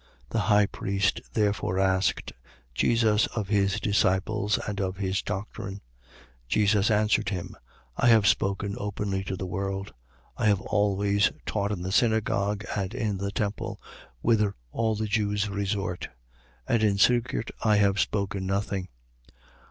18:19. 0.29 0.29
The 0.31 0.39
high 0.39 0.65
priest 0.65 1.21
therefore 1.33 1.77
asked 1.77 2.31
Jesus 2.73 3.27
of 3.35 3.49
his 3.49 3.79
disciples 3.79 4.57
and 4.67 4.81
of 4.81 4.97
his 4.97 5.21
doctrine. 5.21 5.75
18:20. 5.75 5.81
Jesus 6.47 6.89
answered 6.89 7.29
him: 7.29 7.55
I 7.97 8.07
have 8.07 8.25
spoken 8.25 8.73
openly 8.79 9.23
to 9.25 9.35
the 9.37 9.45
world. 9.45 9.93
I 10.35 10.47
have 10.47 10.59
always 10.61 11.31
taught 11.45 11.71
in 11.71 11.83
the 11.83 11.91
synagogue 11.91 12.65
and 12.75 12.95
in 12.95 13.17
the 13.17 13.29
temple, 13.31 13.79
whither 14.21 14.55
all 14.71 14.95
the 14.95 15.05
Jews 15.05 15.49
resort: 15.51 16.09
and 16.67 16.81
in 16.81 16.97
secret 16.97 17.51
I 17.63 17.75
have 17.75 17.99
spoken 17.99 18.47
nothing. 18.47 18.87